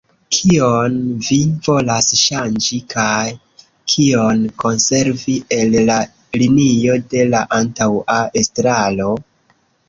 Kion 0.35 0.93
vi 1.25 1.35
volas 1.65 2.07
ŝanĝi 2.21 2.79
kaj 2.93 3.27
kion 3.93 4.41
konservi 4.63 5.37
el 5.59 5.77
la 5.91 5.99
linio 6.45 6.97
de 7.13 7.29
la 7.35 7.43
antaŭa 7.61 8.19
estraro? 8.43 9.13